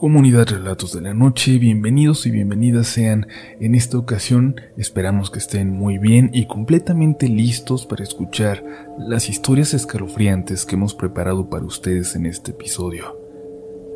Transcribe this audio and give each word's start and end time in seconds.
Comunidad 0.00 0.48
Relatos 0.48 0.94
de 0.94 1.02
la 1.02 1.12
Noche, 1.12 1.58
bienvenidos 1.58 2.24
y 2.24 2.30
bienvenidas 2.30 2.86
sean. 2.86 3.26
En 3.60 3.74
esta 3.74 3.98
ocasión 3.98 4.58
esperamos 4.78 5.30
que 5.30 5.38
estén 5.38 5.68
muy 5.76 5.98
bien 5.98 6.30
y 6.32 6.46
completamente 6.46 7.28
listos 7.28 7.84
para 7.84 8.02
escuchar 8.02 8.64
las 8.96 9.28
historias 9.28 9.74
escalofriantes 9.74 10.64
que 10.64 10.76
hemos 10.76 10.94
preparado 10.94 11.50
para 11.50 11.66
ustedes 11.66 12.16
en 12.16 12.24
este 12.24 12.52
episodio. 12.52 13.14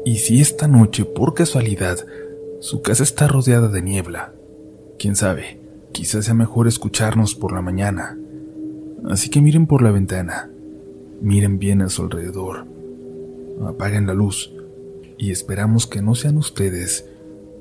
Y 0.04 0.16
si 0.16 0.42
esta 0.42 0.68
noche, 0.68 1.06
por 1.06 1.32
casualidad, 1.32 1.96
su 2.60 2.82
casa 2.82 3.02
está 3.02 3.26
rodeada 3.26 3.68
de 3.68 3.80
niebla, 3.80 4.34
quién 4.98 5.16
sabe, 5.16 5.58
quizás 5.92 6.26
sea 6.26 6.34
mejor 6.34 6.68
escucharnos 6.68 7.34
por 7.34 7.50
la 7.50 7.62
mañana. 7.62 8.18
Así 9.08 9.30
que 9.30 9.40
miren 9.40 9.66
por 9.66 9.80
la 9.80 9.90
ventana, 9.90 10.50
miren 11.22 11.58
bien 11.58 11.80
a 11.80 11.88
su 11.88 12.02
alrededor, 12.02 12.66
apaguen 13.66 14.06
la 14.06 14.12
luz 14.12 14.52
y 15.18 15.30
esperamos 15.30 15.86
que 15.86 16.02
no 16.02 16.14
sean 16.14 16.36
ustedes 16.36 17.08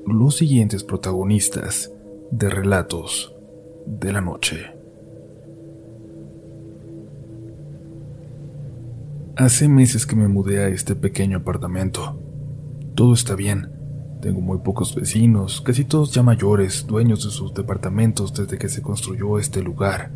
los 0.06 0.38
siguientes 0.38 0.84
protagonistas 0.84 1.92
de 2.32 2.50
relatos 2.50 3.34
de 3.86 4.12
la 4.12 4.22
noche. 4.22 4.72
Hace 9.36 9.68
meses 9.68 10.06
que 10.06 10.16
me 10.16 10.28
mudé 10.28 10.64
a 10.64 10.68
este 10.68 10.96
pequeño 10.96 11.40
apartamento. 11.40 12.20
Todo 12.94 13.14
está 13.14 13.36
bien. 13.36 13.72
Tengo 14.22 14.42
muy 14.42 14.60
pocos 14.60 14.94
vecinos, 14.96 15.60
casi 15.60 15.84
todos 15.86 16.12
ya 16.12 16.24
mayores, 16.24 16.86
dueños 16.88 17.26
de 17.26 17.32
sus 17.32 17.54
departamentos 17.54 18.34
desde 18.34 18.58
que 18.58 18.70
se 18.70 18.82
construyó 18.82 19.40
este 19.40 19.62
lugar. 19.62 20.12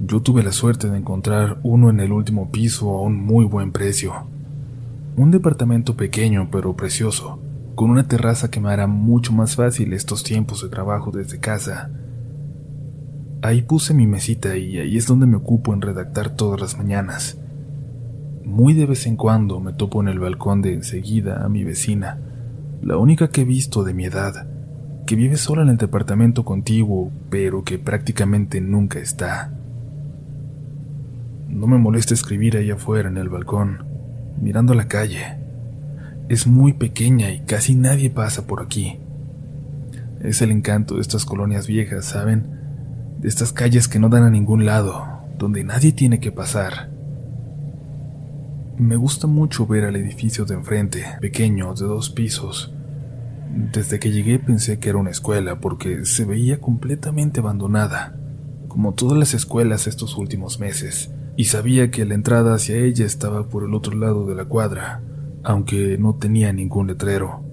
Yo 0.00 0.22
tuve 0.22 0.42
la 0.42 0.52
suerte 0.52 0.88
de 0.88 0.96
encontrar 0.96 1.58
uno 1.62 1.90
en 1.90 2.00
el 2.00 2.10
último 2.10 2.50
piso 2.50 2.90
a 2.90 3.02
un 3.02 3.16
muy 3.16 3.44
buen 3.44 3.70
precio. 3.70 4.26
Un 5.18 5.32
departamento 5.32 5.96
pequeño 5.96 6.48
pero 6.48 6.76
precioso, 6.76 7.40
con 7.74 7.90
una 7.90 8.06
terraza 8.06 8.52
que 8.52 8.60
me 8.60 8.70
hará 8.70 8.86
mucho 8.86 9.32
más 9.32 9.56
fácil 9.56 9.92
estos 9.92 10.22
tiempos 10.22 10.62
de 10.62 10.68
trabajo 10.68 11.10
desde 11.10 11.40
casa. 11.40 11.90
Ahí 13.42 13.62
puse 13.62 13.94
mi 13.94 14.06
mesita 14.06 14.56
y 14.56 14.78
ahí 14.78 14.96
es 14.96 15.08
donde 15.08 15.26
me 15.26 15.34
ocupo 15.34 15.74
en 15.74 15.80
redactar 15.80 16.36
todas 16.36 16.60
las 16.60 16.78
mañanas. 16.78 17.36
Muy 18.44 18.74
de 18.74 18.86
vez 18.86 19.08
en 19.08 19.16
cuando 19.16 19.58
me 19.58 19.72
topo 19.72 20.00
en 20.00 20.06
el 20.06 20.20
balcón 20.20 20.62
de 20.62 20.74
enseguida 20.74 21.44
a 21.44 21.48
mi 21.48 21.64
vecina, 21.64 22.20
la 22.80 22.96
única 22.96 23.28
que 23.28 23.40
he 23.40 23.44
visto 23.44 23.82
de 23.82 23.94
mi 23.94 24.04
edad, 24.04 24.46
que 25.04 25.16
vive 25.16 25.36
sola 25.36 25.62
en 25.62 25.70
el 25.70 25.78
departamento 25.78 26.44
contiguo, 26.44 27.10
pero 27.28 27.64
que 27.64 27.80
prácticamente 27.80 28.60
nunca 28.60 29.00
está. 29.00 29.52
No 31.48 31.66
me 31.66 31.78
molesta 31.78 32.14
escribir 32.14 32.56
ahí 32.56 32.70
afuera 32.70 33.08
en 33.08 33.16
el 33.16 33.28
balcón 33.28 33.87
mirando 34.40 34.74
la 34.74 34.88
calle. 34.88 35.36
Es 36.28 36.46
muy 36.46 36.72
pequeña 36.72 37.30
y 37.30 37.40
casi 37.40 37.74
nadie 37.74 38.10
pasa 38.10 38.46
por 38.46 38.62
aquí. 38.62 38.98
Es 40.20 40.42
el 40.42 40.50
encanto 40.50 40.96
de 40.96 41.00
estas 41.00 41.24
colonias 41.24 41.66
viejas, 41.66 42.04
¿saben? 42.04 42.46
De 43.20 43.28
estas 43.28 43.52
calles 43.52 43.88
que 43.88 43.98
no 43.98 44.08
dan 44.08 44.24
a 44.24 44.30
ningún 44.30 44.66
lado, 44.66 45.06
donde 45.38 45.64
nadie 45.64 45.92
tiene 45.92 46.20
que 46.20 46.32
pasar. 46.32 46.90
Me 48.76 48.96
gusta 48.96 49.26
mucho 49.26 49.66
ver 49.66 49.84
al 49.84 49.96
edificio 49.96 50.44
de 50.44 50.54
enfrente, 50.54 51.04
pequeño, 51.20 51.74
de 51.74 51.86
dos 51.86 52.10
pisos. 52.10 52.72
Desde 53.72 53.98
que 53.98 54.10
llegué 54.10 54.38
pensé 54.38 54.78
que 54.78 54.90
era 54.90 54.98
una 54.98 55.10
escuela 55.10 55.58
porque 55.58 56.04
se 56.04 56.24
veía 56.24 56.60
completamente 56.60 57.40
abandonada, 57.40 58.14
como 58.68 58.92
todas 58.92 59.18
las 59.18 59.34
escuelas 59.34 59.86
estos 59.86 60.16
últimos 60.16 60.60
meses 60.60 61.10
y 61.38 61.44
sabía 61.44 61.92
que 61.92 62.04
la 62.04 62.14
entrada 62.14 62.52
hacia 62.52 62.78
ella 62.78 63.06
estaba 63.06 63.48
por 63.48 63.62
el 63.62 63.72
otro 63.72 63.96
lado 63.96 64.26
de 64.26 64.34
la 64.34 64.46
cuadra, 64.46 65.02
aunque 65.44 65.96
no 65.96 66.16
tenía 66.16 66.52
ningún 66.52 66.88
letrero. 66.88 67.44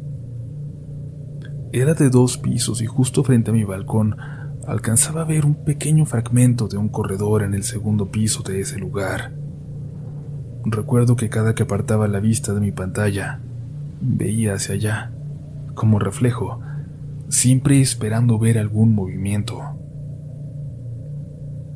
Era 1.72 1.94
de 1.94 2.10
dos 2.10 2.40
pisos 2.40 2.82
y 2.82 2.88
justo 2.88 3.24
frente 3.24 3.52
a 3.52 3.54
mi 3.54 3.64
balcón 3.64 4.18
alcanzaba 4.66 5.22
a 5.22 5.26
ver 5.26 5.46
un 5.46 5.54
pequeño 5.54 6.08
fragmento 6.08 6.68
de 6.68 6.78
un 6.78 6.90
corredor 6.90 7.44
en 7.44 7.54
el 7.54 7.62
segundo 7.62 8.08
piso 8.08 8.42
de 8.42 8.60
ese 8.60 8.80
lugar. 8.80 9.34
Recuerdo 10.66 11.16
que 11.16 11.30
cada 11.30 11.54
que 11.54 11.62
apartaba 11.62 12.08
la 12.08 12.20
vista 12.20 12.56
de 12.56 12.62
mi 12.62 12.72
pantalla, 12.72 13.40
veía 14.02 14.56
hacia 14.56 14.74
allá, 14.74 15.12
como 15.76 16.00
reflejo, 16.00 16.60
siempre 17.30 17.82
esperando 17.82 18.40
ver 18.40 18.58
algún 18.58 18.96
movimiento. 18.96 19.62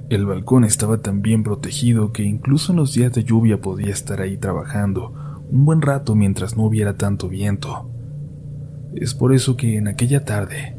El 0.10 0.26
balcón 0.26 0.64
estaba 0.64 0.98
tan 0.98 1.22
bien 1.22 1.44
protegido 1.44 2.12
que 2.12 2.24
incluso 2.24 2.72
en 2.72 2.78
los 2.78 2.96
días 2.96 3.14
de 3.14 3.24
lluvia 3.24 3.62
podía 3.62 3.92
estar 3.92 4.22
ahí 4.22 4.38
trabajando 4.38 5.14
un 5.52 5.66
buen 5.66 5.84
rato 5.84 6.16
mientras 6.16 6.58
no 6.58 6.64
hubiera 6.64 6.96
tanto 6.96 7.30
viento. 7.30 7.88
Es 8.96 9.14
por 9.14 9.34
eso 9.34 9.56
que 9.56 9.78
en 9.78 9.88
aquella 9.88 10.26
tarde, 10.26 10.76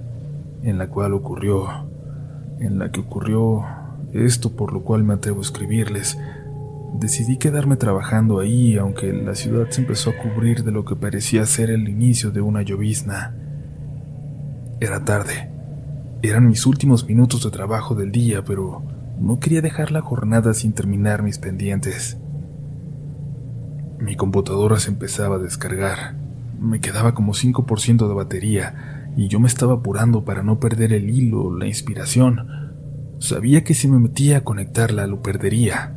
en 0.64 0.78
la 0.78 0.88
cual 0.88 1.14
ocurrió, 1.14 1.68
en 2.58 2.80
la 2.80 2.90
que 2.90 2.98
ocurrió 2.98 3.64
esto 4.12 4.56
por 4.56 4.72
lo 4.72 4.82
cual 4.82 5.04
me 5.04 5.14
atrevo 5.14 5.38
a 5.38 5.42
escribirles, 5.42 6.18
decidí 6.98 7.36
quedarme 7.38 7.76
trabajando 7.76 8.40
ahí 8.40 8.76
aunque 8.78 9.12
la 9.12 9.36
ciudad 9.36 9.70
se 9.70 9.82
empezó 9.82 10.10
a 10.10 10.16
cubrir 10.16 10.64
de 10.64 10.72
lo 10.72 10.84
que 10.84 10.96
parecía 10.96 11.46
ser 11.46 11.70
el 11.70 11.88
inicio 11.88 12.32
de 12.32 12.40
una 12.40 12.62
llovizna. 12.62 13.36
Era 14.80 15.04
tarde. 15.04 15.50
Eran 16.20 16.48
mis 16.48 16.66
últimos 16.66 17.06
minutos 17.06 17.44
de 17.44 17.50
trabajo 17.52 17.94
del 17.94 18.10
día, 18.10 18.42
pero 18.44 18.82
no 19.20 19.38
quería 19.38 19.60
dejar 19.60 19.92
la 19.92 20.00
jornada 20.00 20.54
sin 20.54 20.72
terminar 20.72 21.22
mis 21.22 21.38
pendientes. 21.38 22.16
Mi 23.98 24.16
computadora 24.16 24.78
se 24.80 24.90
empezaba 24.90 25.36
a 25.36 25.40
descargar. 25.40 26.14
Me 26.58 26.80
quedaba 26.80 27.14
como 27.14 27.34
5% 27.34 28.08
de 28.08 28.14
batería 28.14 29.12
y 29.16 29.28
yo 29.28 29.38
me 29.38 29.48
estaba 29.48 29.74
apurando 29.74 30.24
para 30.24 30.42
no 30.42 30.58
perder 30.58 30.94
el 30.94 31.10
hilo, 31.10 31.54
la 31.54 31.66
inspiración. 31.66 32.72
Sabía 33.18 33.62
que 33.62 33.74
si 33.74 33.88
me 33.88 33.98
metía 33.98 34.38
a 34.38 34.44
conectarla 34.44 35.06
lo 35.06 35.20
perdería. 35.20 35.92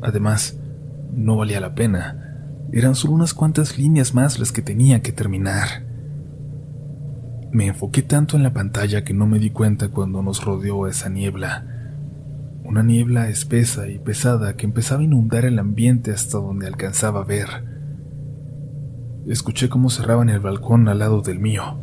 Además, 0.00 0.58
no 1.12 1.36
valía 1.36 1.60
la 1.60 1.74
pena. 1.74 2.46
Eran 2.72 2.94
solo 2.94 3.12
unas 3.12 3.34
cuantas 3.34 3.76
líneas 3.76 4.14
más 4.14 4.38
las 4.38 4.52
que 4.52 4.62
tenía 4.62 5.02
que 5.02 5.12
terminar. 5.12 5.84
Me 7.52 7.66
enfoqué 7.66 8.00
tanto 8.00 8.38
en 8.38 8.42
la 8.42 8.54
pantalla 8.54 9.04
que 9.04 9.12
no 9.12 9.26
me 9.26 9.38
di 9.38 9.50
cuenta 9.50 9.88
cuando 9.88 10.22
nos 10.22 10.42
rodeó 10.44 10.86
esa 10.86 11.10
niebla 11.10 11.77
una 12.68 12.82
niebla 12.82 13.30
espesa 13.30 13.88
y 13.88 13.98
pesada 13.98 14.54
que 14.54 14.66
empezaba 14.66 15.00
a 15.00 15.04
inundar 15.04 15.46
el 15.46 15.58
ambiente 15.58 16.12
hasta 16.12 16.36
donde 16.36 16.66
alcanzaba 16.66 17.22
a 17.22 17.24
ver. 17.24 17.48
Escuché 19.26 19.70
cómo 19.70 19.88
cerraban 19.88 20.28
el 20.28 20.40
balcón 20.40 20.86
al 20.86 20.98
lado 20.98 21.22
del 21.22 21.38
mío. 21.38 21.78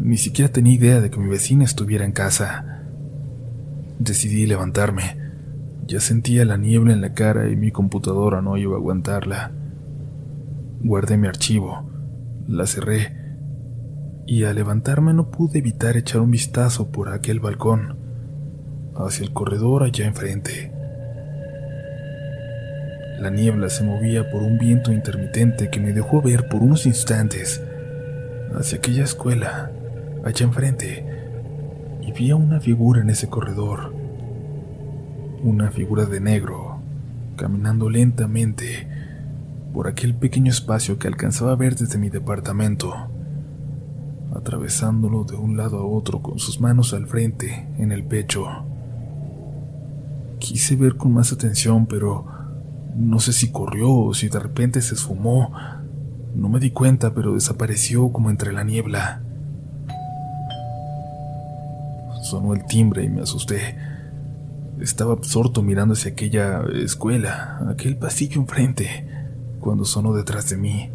Ni 0.00 0.16
siquiera 0.16 0.50
tenía 0.50 0.72
idea 0.72 1.00
de 1.02 1.10
que 1.10 1.20
mi 1.20 1.28
vecina 1.28 1.64
estuviera 1.64 2.06
en 2.06 2.12
casa. 2.12 2.84
Decidí 3.98 4.46
levantarme. 4.46 5.18
Ya 5.86 6.00
sentía 6.00 6.46
la 6.46 6.56
niebla 6.56 6.94
en 6.94 7.02
la 7.02 7.12
cara 7.12 7.50
y 7.50 7.56
mi 7.56 7.70
computadora 7.70 8.40
no 8.40 8.56
iba 8.56 8.76
a 8.76 8.78
aguantarla. 8.78 9.52
Guardé 10.82 11.18
mi 11.18 11.28
archivo, 11.28 11.86
la 12.48 12.66
cerré 12.66 13.14
y 14.26 14.44
al 14.44 14.56
levantarme 14.56 15.12
no 15.12 15.30
pude 15.30 15.58
evitar 15.58 15.98
echar 15.98 16.22
un 16.22 16.30
vistazo 16.30 16.90
por 16.90 17.10
aquel 17.10 17.40
balcón 17.40 18.05
hacia 18.98 19.24
el 19.24 19.32
corredor 19.32 19.82
allá 19.82 20.06
enfrente. 20.06 20.72
La 23.18 23.30
niebla 23.30 23.70
se 23.70 23.82
movía 23.82 24.30
por 24.30 24.42
un 24.42 24.58
viento 24.58 24.92
intermitente 24.92 25.70
que 25.70 25.80
me 25.80 25.92
dejó 25.92 26.20
ver 26.20 26.48
por 26.48 26.62
unos 26.62 26.84
instantes 26.84 27.62
hacia 28.54 28.78
aquella 28.78 29.04
escuela 29.04 29.70
allá 30.24 30.44
enfrente 30.44 31.04
y 32.02 32.12
vi 32.12 32.30
a 32.30 32.36
una 32.36 32.60
figura 32.60 33.00
en 33.00 33.10
ese 33.10 33.28
corredor. 33.28 33.94
Una 35.42 35.70
figura 35.70 36.04
de 36.04 36.20
negro, 36.20 36.78
caminando 37.36 37.88
lentamente 37.88 38.88
por 39.72 39.88
aquel 39.88 40.14
pequeño 40.14 40.50
espacio 40.50 40.98
que 40.98 41.08
alcanzaba 41.08 41.52
a 41.52 41.56
ver 41.56 41.76
desde 41.76 41.98
mi 41.98 42.08
departamento, 42.10 42.94
atravesándolo 44.34 45.24
de 45.24 45.36
un 45.36 45.56
lado 45.56 45.78
a 45.78 45.86
otro 45.86 46.20
con 46.22 46.38
sus 46.38 46.60
manos 46.60 46.92
al 46.92 47.06
frente, 47.06 47.66
en 47.78 47.92
el 47.92 48.04
pecho. 48.04 48.64
Quise 50.38 50.76
ver 50.76 50.96
con 50.96 51.12
más 51.12 51.32
atención, 51.32 51.86
pero 51.86 52.26
no 52.94 53.20
sé 53.20 53.32
si 53.32 53.50
corrió 53.50 53.90
o 53.90 54.14
si 54.14 54.28
de 54.28 54.38
repente 54.38 54.80
se 54.80 54.94
esfumó. 54.94 55.52
No 56.34 56.48
me 56.48 56.60
di 56.60 56.70
cuenta, 56.70 57.14
pero 57.14 57.34
desapareció 57.34 58.10
como 58.12 58.30
entre 58.30 58.52
la 58.52 58.64
niebla. 58.64 59.22
Sonó 62.22 62.54
el 62.54 62.64
timbre 62.66 63.04
y 63.04 63.08
me 63.08 63.22
asusté. 63.22 63.76
Estaba 64.80 65.14
absorto 65.14 65.62
mirando 65.62 65.94
hacia 65.94 66.12
aquella 66.12 66.62
escuela, 66.74 67.66
aquel 67.68 67.96
pasillo 67.96 68.40
enfrente, 68.40 69.06
cuando 69.60 69.84
sonó 69.84 70.12
detrás 70.12 70.50
de 70.50 70.56
mí. 70.56 70.90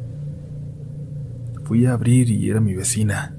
Fui 1.64 1.86
a 1.86 1.94
abrir 1.94 2.30
y 2.30 2.50
era 2.50 2.60
mi 2.60 2.76
vecina. 2.76 3.36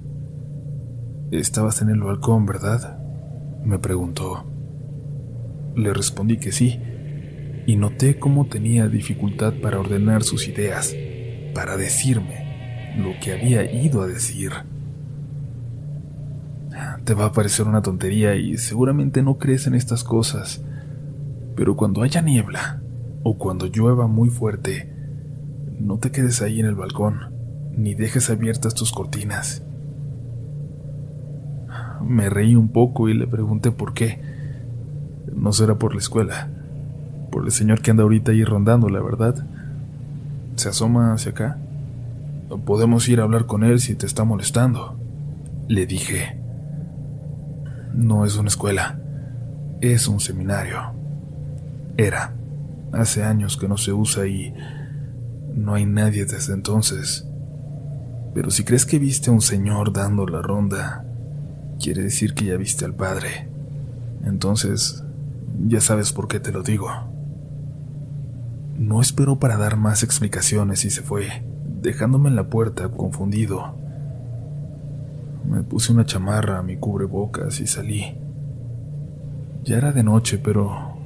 Estabas 1.31 1.81
en 1.83 1.91
el 1.91 2.01
balcón, 2.01 2.47
¿verdad? 2.47 2.99
me 3.65 3.79
preguntó. 3.79 4.52
Le 5.75 5.93
respondí 5.93 6.37
que 6.39 6.53
sí, 6.53 6.81
y 7.67 7.77
noté 7.77 8.19
cómo 8.19 8.47
tenía 8.47 8.89
dificultad 8.89 9.55
para 9.63 9.81
ordenar 9.81 10.23
sus 10.23 10.49
ideas, 10.49 10.95
para 11.55 11.77
decirme 11.77 12.97
lo 12.99 13.13
que 13.21 13.33
había 13.33 13.71
ido 13.73 14.03
a 14.03 14.07
decir. 14.07 14.53
Te 17.05 17.15
va 17.15 17.27
a 17.27 17.33
parecer 17.33 17.67
una 17.67 17.83
tontería 17.83 18.35
y 18.35 18.57
seguramente 18.59 19.23
no 19.23 19.39
crees 19.39 19.67
en 19.67 19.75
estas 19.75 20.05
cosas, 20.05 20.65
pero 21.57 21.77
cuando 21.77 22.03
haya 22.03 22.23
niebla 22.23 22.81
o 23.23 23.39
cuando 23.39 23.67
llueva 23.67 24.07
muy 24.07 24.31
fuerte, 24.31 24.93
no 25.79 25.99
te 25.99 26.11
quedes 26.11 26.43
ahí 26.43 26.61
en 26.61 26.67
el 26.67 26.75
balcón, 26.75 27.35
ni 27.77 27.95
dejes 27.95 28.31
abiertas 28.31 28.75
tus 28.75 28.93
cortinas. 28.93 29.63
Me 32.03 32.29
reí 32.31 32.55
un 32.55 32.69
poco 32.69 33.09
y 33.09 33.15
le 33.15 33.27
pregunté 33.27 33.71
por 33.71 33.95
qué. 33.95 34.21
No 35.35 35.53
será 35.53 35.77
por 35.77 35.95
la 35.95 36.01
escuela, 36.01 36.49
por 37.31 37.45
el 37.45 37.53
señor 37.53 37.81
que 37.81 37.91
anda 37.91 38.03
ahorita 38.03 38.33
ahí 38.33 38.45
rondando, 38.45 38.89
la 38.89 39.01
verdad. 39.01 39.47
Se 40.57 40.69
asoma 40.69 41.13
hacia 41.13 41.33
acá. 41.33 41.59
Podemos 42.65 43.09
ir 43.09 43.21
a 43.21 43.23
hablar 43.23 43.47
con 43.47 43.65
él 43.65 43.81
si 43.81 43.95
te 43.95 44.07
está 44.07 44.25
molestando. 44.25 44.97
Le 45.69 45.87
dije. 45.87 46.39
No 47.95 48.25
es 48.25 48.37
una 48.37 48.49
escuela, 48.49 48.99
es 49.81 50.09
un 50.09 50.21
seminario. 50.21 50.93
Era. 51.97 52.35
Hace 52.93 53.23
años 53.23 53.57
que 53.57 53.69
no 53.69 53.79
se 53.79 53.93
usa 53.93 54.27
y 54.27 54.55
no 55.55 55.75
hay 55.75 55.87
nadie 55.87 56.25
desde 56.25 56.55
entonces. 56.55 57.27
Pero 58.35 58.51
si 58.51 58.65
crees 58.65 58.87
que 58.87 58.99
viste 58.99 59.31
a 59.31 59.33
un 59.33 59.43
señor 59.43 59.93
dando 59.93 60.27
la 60.27 60.43
ronda, 60.43 61.05
quiere 61.81 62.03
decir 62.03 62.35
que 62.35 62.47
ya 62.47 62.57
viste 62.57 62.85
al 62.85 62.95
padre. 62.95 63.49
Entonces, 64.25 65.05
ya 65.67 65.81
sabes 65.81 66.13
por 66.13 66.29
qué 66.29 66.41
te 66.41 66.53
lo 66.53 66.63
digo. 66.63 66.89
No 68.79 69.01
esperó 69.01 69.39
para 69.39 69.57
dar 69.57 69.77
más 69.77 70.03
explicaciones 70.03 70.85
y 70.85 70.91
se 70.91 71.03
fue, 71.03 71.45
dejándome 71.81 72.29
en 72.29 72.37
la 72.37 72.49
puerta 72.49 72.89
confundido. 72.89 73.77
Me 75.49 75.63
puse 75.63 75.93
una 75.93 76.07
chamarra 76.07 76.59
a 76.59 76.63
mi 76.63 76.77
cubrebocas 76.77 77.61
y 77.61 77.67
salí. 77.67 78.19
Ya 79.65 79.77
era 79.77 79.93
de 79.93 80.03
noche, 80.03 80.39
pero 80.39 80.97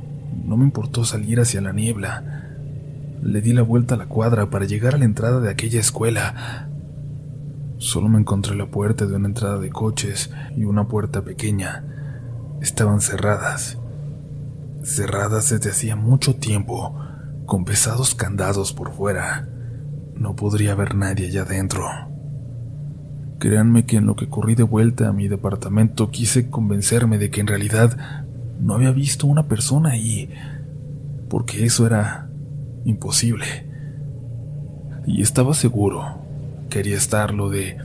no 0.45 0.57
me 0.57 0.65
importó 0.65 1.05
salir 1.05 1.41
hacia 1.41 1.61
la 1.61 1.73
niebla. 1.73 2.45
Le 3.23 3.41
di 3.41 3.53
la 3.53 3.63
vuelta 3.63 3.95
a 3.95 3.99
la 3.99 4.07
cuadra 4.07 4.51
para 4.51 4.67
llegar 4.67 4.95
a 4.95 4.99
la 4.99 5.05
entrada 5.05 5.41
de 5.41 5.51
aquella 5.51 5.81
escuela. 5.81 6.69
Solo 7.79 8.09
me 8.09 8.19
encontré 8.19 8.55
la 8.55 8.67
puerta 8.67 9.07
de 9.07 9.17
una 9.17 9.29
entrada 9.29 9.59
de 9.59 9.71
coches 9.71 10.31
y 10.57 10.65
una 10.65 10.89
puerta 10.89 11.23
pequeña. 11.23 11.85
Estaban 12.61 13.01
cerradas. 13.01 13.79
Cerradas 14.87 15.51
desde 15.51 15.71
hacía 15.71 15.97
mucho 15.97 16.37
tiempo, 16.37 16.97
con 17.45 17.65
pesados 17.65 18.15
candados 18.15 18.73
por 18.73 18.93
fuera. 18.93 19.49
No 20.15 20.37
podría 20.37 20.73
haber 20.73 20.95
nadie 20.95 21.27
allá 21.27 21.43
adentro. 21.43 21.85
Créanme 23.41 23.85
que 23.85 23.97
en 23.97 24.07
lo 24.07 24.15
que 24.15 24.29
corrí 24.29 24.55
de 24.55 24.63
vuelta 24.63 25.09
a 25.09 25.13
mi 25.13 25.27
departamento 25.27 26.13
quise 26.13 26.51
convencerme 26.51 27.19
de 27.19 27.31
que 27.31 27.41
en 27.41 27.49
realidad 27.49 27.97
no 28.61 28.75
había 28.75 28.93
visto 28.93 29.27
una 29.27 29.49
persona 29.49 29.91
ahí, 29.91 30.31
porque 31.29 31.65
eso 31.65 31.85
era 31.85 32.31
imposible. 32.85 33.45
Y 35.05 35.21
estaba 35.21 35.55
seguro, 35.55 36.23
quería 36.71 36.97
estarlo, 36.97 37.51
de, 37.51 37.77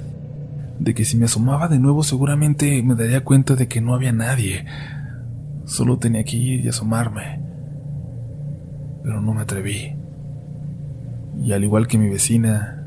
de 0.78 0.94
que 0.94 1.04
si 1.04 1.18
me 1.18 1.26
asomaba 1.26 1.68
de 1.68 1.80
nuevo 1.80 2.04
seguramente 2.04 2.84
me 2.84 2.94
daría 2.94 3.24
cuenta 3.24 3.56
de 3.56 3.68
que 3.68 3.82
no 3.82 3.96
había 3.96 4.12
nadie. 4.12 4.68
Solo 5.72 5.98
tenía 5.98 6.26
que 6.26 6.36
ir 6.36 6.66
y 6.66 6.68
asomarme. 6.68 7.40
Pero 9.04 9.22
no 9.22 9.34
me 9.34 9.40
atreví. 9.40 9.96
Y 11.42 11.54
al 11.54 11.64
igual 11.64 11.88
que 11.88 11.98
mi 11.98 12.10
vecina, 12.10 12.86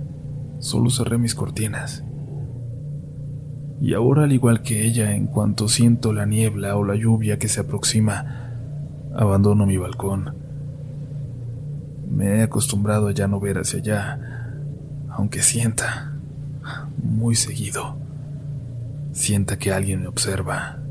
solo 0.58 0.90
cerré 0.90 1.16
mis 1.16 1.34
cortinas. 1.34 2.04
Y 3.80 3.94
ahora, 3.94 4.24
al 4.24 4.32
igual 4.34 4.60
que 4.60 4.84
ella, 4.84 5.14
en 5.14 5.28
cuanto 5.28 5.66
siento 5.66 6.12
la 6.12 6.26
niebla 6.26 6.76
o 6.76 6.84
la 6.84 6.94
lluvia 6.94 7.38
que 7.38 7.48
se 7.48 7.60
aproxima, 7.60 8.50
abandono 9.16 9.64
mi 9.64 9.78
balcón. 9.78 10.34
Me 12.10 12.36
he 12.36 12.42
acostumbrado 12.42 13.08
a 13.08 13.12
ya 13.12 13.26
no 13.28 13.40
ver 13.40 13.56
hacia 13.56 13.78
allá, 13.78 14.20
aunque 15.08 15.40
sienta, 15.40 16.12
muy 17.02 17.34
seguido, 17.34 17.96
sienta 19.12 19.56
que 19.56 19.72
alguien 19.72 20.02
me 20.02 20.08
observa. 20.08 20.83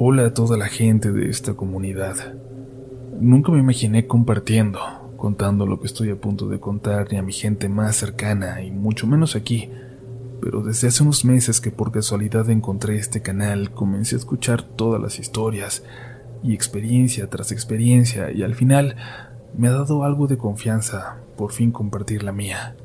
Hola 0.00 0.26
a 0.26 0.32
toda 0.32 0.56
la 0.56 0.68
gente 0.68 1.10
de 1.10 1.28
esta 1.28 1.54
comunidad. 1.54 2.14
Nunca 3.18 3.50
me 3.50 3.58
imaginé 3.58 4.06
compartiendo, 4.06 4.78
contando 5.16 5.66
lo 5.66 5.80
que 5.80 5.88
estoy 5.88 6.10
a 6.10 6.20
punto 6.20 6.46
de 6.46 6.60
contar 6.60 7.08
ni 7.10 7.18
a 7.18 7.22
mi 7.24 7.32
gente 7.32 7.68
más 7.68 7.96
cercana 7.96 8.62
y 8.62 8.70
mucho 8.70 9.08
menos 9.08 9.34
aquí, 9.34 9.72
pero 10.40 10.62
desde 10.62 10.86
hace 10.86 11.02
unos 11.02 11.24
meses 11.24 11.60
que 11.60 11.72
por 11.72 11.90
casualidad 11.90 12.48
encontré 12.48 12.96
este 12.96 13.22
canal 13.22 13.72
comencé 13.72 14.14
a 14.14 14.18
escuchar 14.18 14.62
todas 14.62 15.02
las 15.02 15.18
historias 15.18 15.82
y 16.44 16.54
experiencia 16.54 17.28
tras 17.28 17.50
experiencia 17.50 18.30
y 18.30 18.44
al 18.44 18.54
final 18.54 18.94
me 19.56 19.66
ha 19.66 19.72
dado 19.72 20.04
algo 20.04 20.28
de 20.28 20.38
confianza 20.38 21.16
por 21.36 21.50
fin 21.50 21.72
compartir 21.72 22.22
la 22.22 22.30
mía. 22.30 22.76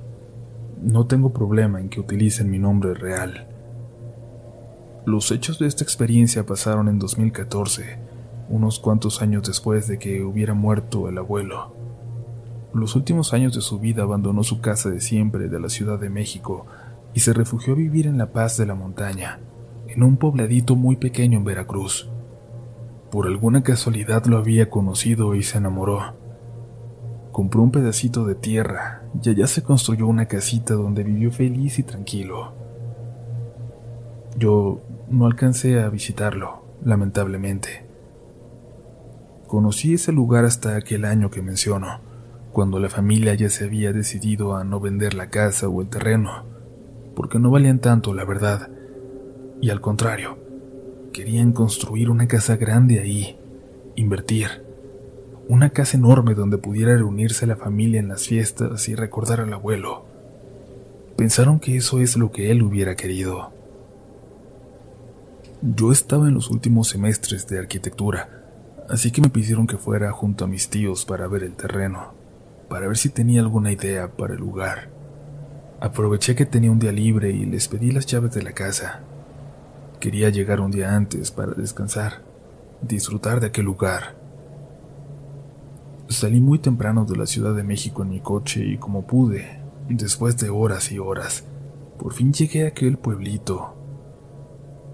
No 0.82 1.06
tengo 1.06 1.32
problema 1.32 1.80
en 1.80 1.90
que 1.90 2.00
utilicen 2.00 2.50
mi 2.50 2.58
nombre 2.58 2.96
real. 2.96 3.53
Los 5.06 5.32
hechos 5.32 5.60
de 5.60 5.68
esta 5.68 5.84
experiencia 5.84 6.46
pasaron 6.46 6.88
en 6.88 6.98
2014 6.98 8.00
unos 8.48 8.80
cuantos 8.80 9.22
años 9.22 9.46
después 9.46 9.86
de 9.88 10.00
que 10.00 10.24
hubiera 10.24 10.54
muerto 10.54 11.10
el 11.10 11.18
abuelo. 11.18 11.76
Los 12.74 12.96
últimos 12.96 13.34
años 13.34 13.54
de 13.54 13.60
su 13.60 13.80
vida 13.80 14.04
abandonó 14.04 14.44
su 14.44 14.62
casa 14.62 14.90
de 14.90 15.02
siempre 15.02 15.50
de 15.50 15.60
la 15.60 15.68
Ciudad 15.68 16.00
de 16.00 16.10
México 16.10 16.68
y 17.14 17.20
se 17.20 17.34
refugió 17.34 17.74
a 17.74 17.78
vivir 17.78 18.08
en 18.08 18.18
la 18.18 18.32
paz 18.32 18.56
de 18.56 18.66
la 18.66 18.76
montaña, 18.76 19.42
en 19.88 20.04
un 20.04 20.16
pobladito 20.16 20.78
muy 20.78 20.96
pequeño 20.96 21.38
en 21.38 21.44
Veracruz. 21.44 22.10
Por 23.12 23.28
alguna 23.28 23.62
casualidad 23.62 24.26
lo 24.26 24.38
había 24.38 24.70
conocido 24.70 25.36
y 25.36 25.44
se 25.44 25.58
enamoró. 25.58 26.16
Compró 27.34 27.62
un 27.62 27.72
pedacito 27.72 28.26
de 28.26 28.36
tierra 28.36 29.04
y 29.22 29.30
allá 29.30 29.48
se 29.48 29.64
construyó 29.64 30.08
una 30.08 30.28
casita 30.28 30.76
donde 30.76 31.04
vivió 31.04 31.30
feliz 31.30 31.78
y 31.78 31.84
tranquilo. 31.84 32.54
Yo 34.38 34.82
no 35.10 35.28
alcancé 35.28 35.80
a 35.80 35.90
visitarlo, 35.90 36.64
lamentablemente. 36.84 37.86
Conocí 39.48 39.94
ese 39.94 40.12
lugar 40.12 40.46
hasta 40.46 40.76
aquel 40.76 41.06
año 41.06 41.30
que 41.30 41.44
menciono, 41.44 42.00
cuando 42.52 42.80
la 42.80 42.90
familia 42.90 43.36
ya 43.36 43.50
se 43.50 43.66
había 43.66 43.94
decidido 43.94 44.56
a 44.56 44.64
no 44.64 44.80
vender 44.80 45.14
la 45.14 45.30
casa 45.30 45.70
o 45.70 45.82
el 45.82 45.90
terreno, 45.90 46.46
porque 47.16 47.38
no 47.38 47.52
valían 47.52 47.80
tanto, 47.80 48.14
la 48.14 48.26
verdad, 48.26 48.70
y 49.62 49.70
al 49.70 49.82
contrario, 49.82 50.38
querían 51.14 51.54
construir 51.54 52.10
una 52.10 52.28
casa 52.28 52.58
grande 52.58 53.00
ahí, 53.00 53.38
invertir, 53.96 54.64
una 55.48 55.70
casa 55.70 55.96
enorme 55.96 56.34
donde 56.34 56.58
pudiera 56.58 56.96
reunirse 56.98 57.46
la 57.46 57.56
familia 57.56 58.00
en 58.00 58.08
las 58.08 58.28
fiestas 58.28 58.90
y 58.90 58.96
recordar 58.96 59.42
al 59.42 59.54
abuelo. 59.54 60.06
Pensaron 61.16 61.60
que 61.60 61.78
eso 61.78 62.02
es 62.02 62.18
lo 62.18 62.32
que 62.32 62.50
él 62.50 62.64
hubiera 62.64 62.96
querido. 62.96 63.53
Yo 65.66 65.94
estaba 65.94 66.28
en 66.28 66.34
los 66.34 66.50
últimos 66.50 66.90
semestres 66.90 67.48
de 67.48 67.58
arquitectura, 67.58 68.28
así 68.90 69.12
que 69.12 69.22
me 69.22 69.30
pidieron 69.30 69.66
que 69.66 69.78
fuera 69.78 70.12
junto 70.12 70.44
a 70.44 70.48
mis 70.50 70.70
tíos 70.70 71.06
para 71.06 71.26
ver 71.30 71.42
el 71.42 71.56
terreno, 71.56 72.12
para 72.68 72.86
ver 72.86 72.98
si 72.98 73.08
tenía 73.08 73.40
alguna 73.40 73.72
idea 73.72 74.12
para 74.12 74.34
el 74.34 74.42
lugar. 74.42 74.90
Aproveché 75.80 76.36
que 76.36 76.46
tenía 76.46 76.70
un 76.70 76.80
día 76.80 76.92
libre 76.92 77.32
y 77.32 77.46
les 77.46 77.70
pedí 77.70 77.92
las 77.92 78.06
llaves 78.08 78.34
de 78.34 78.44
la 78.44 78.52
casa. 78.52 79.04
Quería 80.02 80.30
llegar 80.32 80.60
un 80.60 80.70
día 80.70 80.98
antes 80.98 81.32
para 81.32 81.54
descansar, 81.54 82.24
disfrutar 82.82 83.40
de 83.40 83.48
aquel 83.48 83.64
lugar. 83.64 84.18
Salí 86.10 86.42
muy 86.42 86.60
temprano 86.60 87.06
de 87.06 87.16
la 87.16 87.26
Ciudad 87.26 87.56
de 87.56 87.64
México 87.64 88.04
en 88.04 88.10
mi 88.10 88.20
coche 88.20 88.66
y 88.66 88.78
como 88.78 89.08
pude, 89.08 89.62
después 89.88 90.36
de 90.36 90.50
horas 90.50 90.92
y 90.92 91.00
horas, 91.00 91.46
por 91.98 92.12
fin 92.12 92.34
llegué 92.34 92.66
a 92.66 92.68
aquel 92.68 92.98
pueblito. 92.98 93.78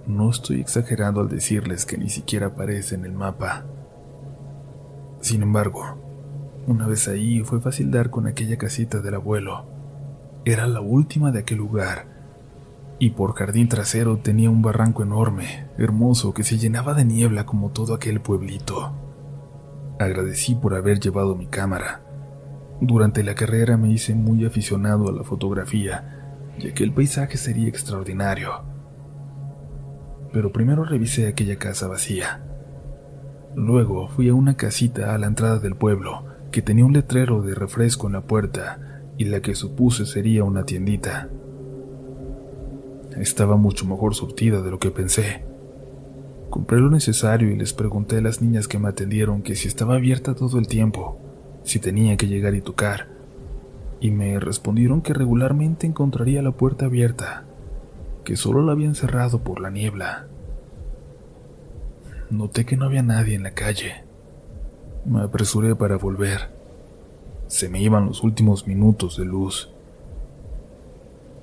No 0.10 0.32
estoy 0.32 0.60
exagerando 0.60 1.22
al 1.22 1.30
decirles 1.30 1.86
que 1.86 1.96
ni 1.96 2.10
siquiera 2.10 2.48
aparece 2.48 2.96
en 2.96 3.06
el 3.06 3.14
mapa. 3.14 3.66
Sin 5.22 5.44
embargo, 5.44 5.84
una 6.66 6.88
vez 6.88 7.08
ahí 7.08 7.42
fue 7.42 7.62
fácil 7.62 7.92
dar 7.92 8.10
con 8.10 8.26
aquella 8.26 8.58
casita 8.58 9.02
del 9.02 9.14
abuelo. 9.14 9.68
Era 10.46 10.66
la 10.66 10.82
última 10.82 11.32
de 11.32 11.38
aquel 11.38 11.60
lugar, 11.60 12.08
y 12.98 13.12
por 13.12 13.36
jardín 13.36 13.70
trasero 13.70 14.18
tenía 14.18 14.50
un 14.50 14.64
barranco 14.64 15.04
enorme, 15.04 15.68
hermoso, 15.78 16.34
que 16.34 16.44
se 16.44 16.58
llenaba 16.58 16.96
de 16.96 17.06
niebla 17.06 17.46
como 17.46 17.70
todo 17.70 17.94
aquel 17.94 18.20
pueblito. 18.20 18.92
Agradecí 20.00 20.56
por 20.56 20.74
haber 20.74 21.00
llevado 21.00 21.36
mi 21.36 21.46
cámara. 21.46 22.02
Durante 22.82 23.22
la 23.24 23.36
carrera 23.36 23.78
me 23.78 23.92
hice 23.92 24.16
muy 24.16 24.44
aficionado 24.44 25.08
a 25.08 25.12
la 25.12 25.24
fotografía, 25.24 26.42
ya 26.58 26.74
que 26.74 26.84
el 26.84 26.94
paisaje 26.94 27.38
sería 27.38 27.70
extraordinario. 27.70 28.79
Pero 30.32 30.52
primero 30.52 30.84
revisé 30.86 31.28
aquella 31.28 31.58
casa 31.58 31.88
vacía 31.88 32.42
Luego 33.56 34.08
fui 34.08 34.30
a 34.30 34.34
una 34.34 34.56
casita 34.56 35.14
a 35.14 35.18
la 35.18 35.28
entrada 35.28 35.60
del 35.60 35.76
pueblo 35.76 36.24
que 36.52 36.62
tenía 36.62 36.86
un 36.86 36.94
letrero 36.94 37.42
de 37.42 37.56
refresco 37.56 38.08
en 38.08 38.14
la 38.14 38.22
puerta 38.22 39.02
y 39.18 39.26
la 39.26 39.42
que 39.42 39.56
supuse 39.56 40.06
sería 40.06 40.44
una 40.44 40.66
tiendita. 40.66 41.30
Estaba 43.18 43.58
mucho 43.58 43.86
mejor 43.86 44.14
surtida 44.14 44.62
de 44.62 44.72
lo 44.72 44.80
que 44.80 44.92
pensé. 44.92 45.44
Compré 46.50 46.80
lo 46.80 46.90
necesario 46.90 47.52
y 47.52 47.58
les 47.58 47.74
pregunté 47.74 48.18
a 48.18 48.22
las 48.22 48.42
niñas 48.42 48.68
que 48.68 48.80
me 48.80 48.88
atendieron 48.88 49.42
que 49.42 49.56
si 49.56 49.68
estaba 49.68 49.96
abierta 49.96 50.36
todo 50.36 50.58
el 50.58 50.68
tiempo, 50.68 51.20
si 51.64 51.80
tenía 51.80 52.18
que 52.18 52.28
llegar 52.28 52.56
y 52.56 52.62
tocar, 52.62 53.08
y 54.00 54.12
me 54.12 54.40
respondieron 54.40 55.02
que 55.02 55.14
regularmente 55.14 55.86
encontraría 55.86 56.42
la 56.42 56.52
puerta 56.52 56.86
abierta, 56.86 57.46
que 58.24 58.36
solo 58.36 58.62
la 58.62 58.74
habían 58.74 58.96
cerrado 58.96 59.44
por 59.44 59.60
la 59.60 59.70
niebla. 59.70 60.28
Noté 62.30 62.66
que 62.66 62.78
no 62.78 62.86
había 62.86 63.02
nadie 63.02 63.36
en 63.36 63.44
la 63.44 63.52
calle. 63.52 64.04
Me 65.06 65.22
apresuré 65.22 65.76
para 65.76 65.98
volver. 65.98 66.52
Se 67.48 67.70
me 67.70 67.82
iban 67.82 68.06
los 68.06 68.24
últimos 68.24 68.68
minutos 68.68 69.18
de 69.18 69.26
luz. 69.26 69.72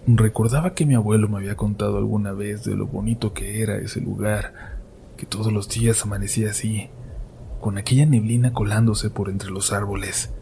Recordaba 0.06 0.74
que 0.74 0.86
mi 0.86 0.94
abuelo 0.94 1.28
me 1.28 1.38
había 1.38 1.56
contado 1.56 1.98
alguna 1.98 2.32
vez 2.32 2.62
de 2.64 2.76
lo 2.76 2.86
bonito 2.86 3.32
que 3.32 3.60
era 3.62 3.78
ese 3.78 4.00
lugar, 4.00 4.76
que 5.16 5.26
todos 5.26 5.52
los 5.52 5.68
días 5.68 6.00
amanecía 6.04 6.50
así, 6.50 6.90
con 7.60 7.76
aquella 7.76 8.06
neblina 8.06 8.52
colándose 8.52 9.10
por 9.10 9.28
entre 9.28 9.50
los 9.50 9.72
árboles, 9.72 10.32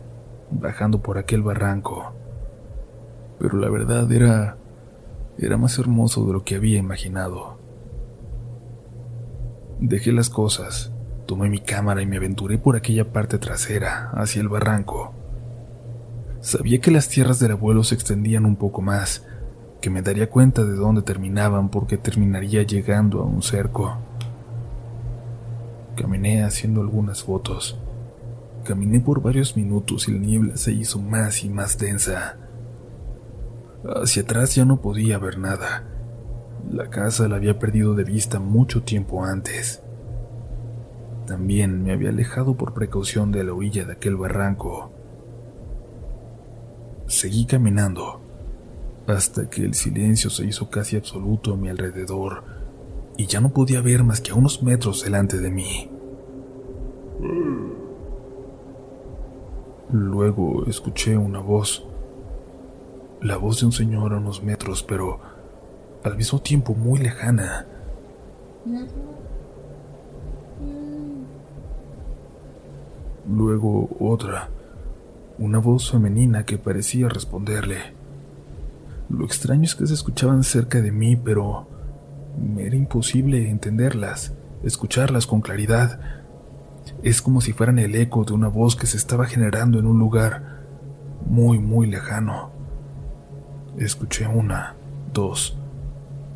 bajando 0.51 1.01
por 1.01 1.17
aquel 1.17 1.41
barranco. 1.41 2.13
Pero 3.39 3.57
la 3.57 3.71
verdad 3.71 4.13
era 4.13 4.59
era 5.39 5.57
más 5.57 5.79
hermoso 5.79 6.25
de 6.27 6.33
lo 6.33 6.45
que 6.45 6.55
había 6.55 6.79
imaginado. 6.79 7.59
Dejé 9.81 10.13
las 10.13 10.31
cosas, 10.31 10.93
tomé 11.27 11.49
mi 11.49 11.59
cámara 11.59 12.03
y 12.03 12.07
me 12.07 12.17
aventuré 12.17 12.59
por 12.59 12.77
aquella 12.77 13.13
parte 13.13 13.39
trasera, 13.39 14.11
hacia 14.15 14.41
el 14.41 14.49
barranco. 14.49 15.13
Sabía 16.41 16.81
que 16.81 16.91
las 16.91 17.09
tierras 17.09 17.41
del 17.41 17.53
abuelo 17.53 17.83
se 17.85 17.95
extendían 17.95 18.45
un 18.45 18.57
poco 18.57 18.83
más, 18.83 19.27
que 19.81 19.91
me 19.91 20.03
daría 20.03 20.31
cuenta 20.31 20.65
de 20.65 20.75
dónde 20.75 21.03
terminaban 21.03 21.69
porque 21.69 21.99
terminaría 21.99 22.63
llegando 22.63 23.21
a 23.21 23.25
un 23.25 23.43
cerco. 23.43 23.99
Caminé 25.97 26.43
haciendo 26.43 26.81
algunas 26.81 27.23
fotos. 27.23 27.79
Caminé 28.65 29.01
por 29.01 29.21
varios 29.21 29.57
minutos 29.57 30.09
y 30.09 30.13
la 30.13 30.19
niebla 30.19 30.57
se 30.57 30.73
hizo 30.73 31.01
más 31.01 31.45
y 31.45 31.51
más 31.51 31.79
densa. 31.79 32.39
Hacia 33.87 34.23
atrás 34.23 34.55
ya 34.55 34.65
no 34.65 34.81
podía 34.81 35.19
ver 35.19 35.39
nada. 35.39 35.85
La 36.71 36.89
casa 36.89 37.29
la 37.29 37.37
había 37.37 37.59
perdido 37.59 37.95
de 37.95 38.05
vista 38.05 38.41
mucho 38.41 38.83
tiempo 38.83 39.25
antes. 39.25 39.83
También 41.27 41.83
me 41.83 41.93
había 41.93 42.09
alejado 42.09 42.57
por 42.57 42.73
precaución 42.73 43.31
de 43.31 43.45
la 43.45 43.53
orilla 43.53 43.85
de 43.85 43.93
aquel 43.93 44.17
barranco. 44.17 44.91
Seguí 47.07 47.45
caminando 47.45 48.21
hasta 49.07 49.51
que 49.51 49.63
el 49.63 49.75
silencio 49.75 50.31
se 50.31 50.47
hizo 50.47 50.71
casi 50.71 50.97
absoluto 50.97 51.53
a 51.53 51.57
mi 51.57 51.69
alrededor 51.69 52.43
y 53.19 53.27
ya 53.27 53.41
no 53.41 53.51
podía 53.51 53.83
ver 53.83 54.03
más 54.03 54.23
que 54.23 54.33
a 54.33 54.35
unos 54.35 54.63
metros 54.63 55.05
delante 55.05 55.39
de 55.39 55.51
mí. 55.51 55.91
Luego 59.93 60.65
escuché 60.67 61.17
una 61.17 61.41
voz 61.41 61.87
la 63.25 63.39
voz 63.39 63.61
de 63.61 63.67
un 63.67 63.73
señor 63.73 64.13
a 64.13 64.19
unos 64.19 64.43
metros, 64.43 64.83
pero 64.83 65.19
al 66.05 66.15
mismo 66.17 66.41
tiempo 66.41 66.75
muy 66.75 67.01
lejana. 67.01 67.67
Luego 73.27 73.89
otra, 73.99 74.51
una 75.39 75.59
voz 75.59 75.91
femenina 75.91 76.45
que 76.45 76.59
parecía 76.59 77.09
responderle. 77.09 77.79
Lo 79.09 79.25
extraño 79.25 79.65
es 79.65 79.75
que 79.75 79.87
se 79.87 79.95
escuchaban 79.95 80.45
cerca 80.45 80.83
de 80.83 80.93
mí, 80.93 81.17
pero 81.17 81.67
me 82.39 82.67
era 82.67 82.77
imposible 82.77 83.49
entenderlas, 83.49 84.35
escucharlas 84.63 85.27
con 85.27 85.41
claridad. 85.41 85.99
Es 87.03 87.23
como 87.23 87.41
si 87.41 87.55
fueran 87.55 87.79
el 87.79 87.95
eco 87.95 88.25
de 88.25 88.35
una 88.35 88.49
voz 88.49 88.77
que 88.77 88.87
se 88.87 88.99
estaba 88.99 89.25
generando 89.25 89.79
en 89.79 89.87
un 89.87 89.99
lugar 89.99 90.61
muy, 91.27 91.59
muy 91.59 91.87
lejano. 91.87 92.54
Escuché 93.79 94.29
una, 94.29 94.77
dos, 95.13 95.59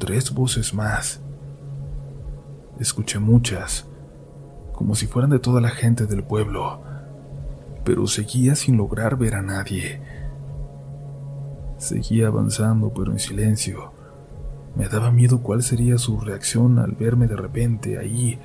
tres 0.00 0.35
voces 0.35 0.75
más. 0.75 1.21
Escuché 2.80 3.21
muchas, 3.21 3.87
como 4.73 4.97
si 4.97 5.07
fueran 5.07 5.30
de 5.30 5.38
toda 5.38 5.61
la 5.61 5.68
gente 5.68 6.07
del 6.07 6.25
pueblo, 6.25 6.80
pero 7.85 8.09
seguía 8.09 8.57
sin 8.57 8.76
lograr 8.76 9.16
ver 9.16 9.37
a 9.37 9.42
nadie. 9.42 10.00
Seguía 11.76 12.26
avanzando, 12.26 12.92
pero 12.92 13.12
en 13.12 13.21
silencio. 13.21 13.92
Me 14.75 14.88
daba 14.88 15.12
miedo 15.12 15.40
cuál 15.40 15.62
sería 15.62 15.97
su 15.97 16.18
reacción 16.18 16.80
al 16.80 16.92
verme 16.92 17.28
de 17.28 17.37
repente 17.37 17.99
ahí, 17.99 18.40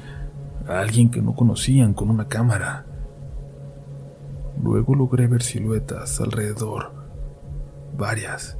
a 0.68 0.82
alguien 0.82 1.10
que 1.10 1.24
no 1.24 1.34
conocían 1.34 1.96
con 1.96 2.12
una 2.12 2.28
cámara. 2.28 2.86
Luego 4.62 4.94
logré 4.94 5.26
ver 5.26 5.42
siluetas 5.42 6.22
alrededor, 6.22 6.92
varias 7.98 8.60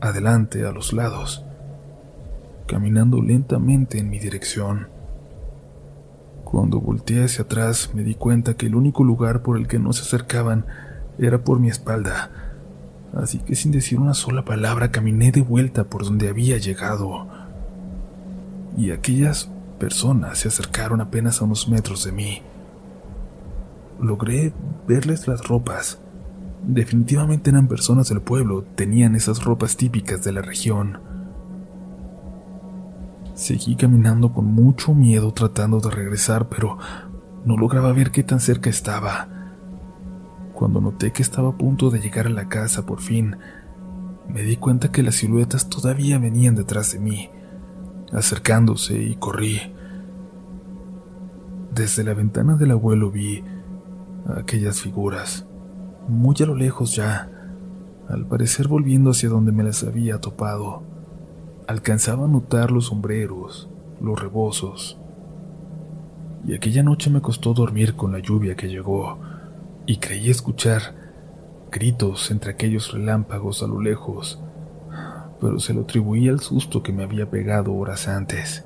adelante, 0.00 0.66
a 0.66 0.72
los 0.72 0.92
lados, 0.92 1.44
caminando 2.66 3.22
lentamente 3.22 3.98
en 3.98 4.10
mi 4.10 4.18
dirección. 4.18 4.88
Cuando 6.44 6.80
volteé 6.80 7.24
hacia 7.24 7.44
atrás 7.44 7.90
me 7.94 8.02
di 8.02 8.14
cuenta 8.14 8.54
que 8.54 8.66
el 8.66 8.74
único 8.74 9.04
lugar 9.04 9.42
por 9.42 9.56
el 9.56 9.68
que 9.68 9.78
no 9.78 9.92
se 9.92 10.02
acercaban 10.02 10.66
era 11.18 11.44
por 11.44 11.60
mi 11.60 11.68
espalda, 11.68 12.30
así 13.14 13.38
que 13.38 13.54
sin 13.54 13.72
decir 13.72 14.00
una 14.00 14.14
sola 14.14 14.44
palabra 14.44 14.90
caminé 14.90 15.32
de 15.32 15.42
vuelta 15.42 15.84
por 15.84 16.04
donde 16.04 16.28
había 16.28 16.56
llegado. 16.58 17.28
Y 18.76 18.90
aquellas 18.90 19.50
personas 19.78 20.38
se 20.38 20.48
acercaron 20.48 21.00
apenas 21.00 21.40
a 21.40 21.44
unos 21.44 21.68
metros 21.68 22.04
de 22.04 22.12
mí. 22.12 22.42
Logré 24.00 24.52
verles 24.86 25.28
las 25.28 25.46
ropas, 25.46 26.00
Definitivamente 26.62 27.50
eran 27.50 27.68
personas 27.68 28.08
del 28.10 28.20
pueblo, 28.20 28.64
tenían 28.74 29.14
esas 29.14 29.44
ropas 29.44 29.76
típicas 29.76 30.22
de 30.22 30.32
la 30.32 30.42
región. 30.42 30.98
Seguí 33.34 33.76
caminando 33.76 34.32
con 34.32 34.44
mucho 34.44 34.94
miedo 34.94 35.32
tratando 35.32 35.80
de 35.80 35.90
regresar, 35.90 36.48
pero 36.48 36.76
no 37.44 37.56
lograba 37.56 37.92
ver 37.92 38.10
qué 38.10 38.22
tan 38.22 38.40
cerca 38.40 38.68
estaba. 38.68 39.28
Cuando 40.52 40.80
noté 40.80 41.12
que 41.12 41.22
estaba 41.22 41.48
a 41.48 41.56
punto 41.56 41.88
de 41.88 42.00
llegar 42.00 42.26
a 42.26 42.30
la 42.30 42.48
casa 42.48 42.84
por 42.84 43.00
fin, 43.00 43.36
me 44.28 44.42
di 44.42 44.56
cuenta 44.56 44.92
que 44.92 45.02
las 45.02 45.14
siluetas 45.16 45.70
todavía 45.70 46.18
venían 46.18 46.54
detrás 46.54 46.92
de 46.92 46.98
mí, 46.98 47.30
acercándose 48.12 49.02
y 49.02 49.16
corrí. 49.16 49.60
Desde 51.74 52.04
la 52.04 52.12
ventana 52.12 52.56
del 52.56 52.72
abuelo 52.72 53.10
vi 53.10 53.42
aquellas 54.36 54.80
figuras 54.80 55.46
muy 56.10 56.34
a 56.40 56.46
lo 56.46 56.54
lejos 56.54 56.94
ya, 56.94 57.30
al 58.08 58.26
parecer 58.26 58.68
volviendo 58.68 59.10
hacia 59.10 59.28
donde 59.28 59.52
me 59.52 59.62
las 59.62 59.84
había 59.84 60.20
topado. 60.20 60.82
Alcanzaba 61.66 62.24
a 62.24 62.28
notar 62.28 62.72
los 62.72 62.86
sombreros, 62.86 63.70
los 64.00 64.20
rebozos. 64.20 64.98
Y 66.44 66.54
aquella 66.54 66.82
noche 66.82 67.10
me 67.10 67.20
costó 67.20 67.54
dormir 67.54 67.94
con 67.94 68.12
la 68.12 68.18
lluvia 68.18 68.56
que 68.56 68.68
llegó, 68.68 69.18
y 69.86 69.98
creí 69.98 70.30
escuchar 70.30 70.94
gritos 71.70 72.30
entre 72.30 72.50
aquellos 72.50 72.92
relámpagos 72.92 73.62
a 73.62 73.66
lo 73.66 73.80
lejos, 73.80 74.42
pero 75.40 75.60
se 75.60 75.72
lo 75.72 75.82
atribuí 75.82 76.28
al 76.28 76.40
susto 76.40 76.82
que 76.82 76.92
me 76.92 77.04
había 77.04 77.30
pegado 77.30 77.74
horas 77.74 78.08
antes. 78.08 78.64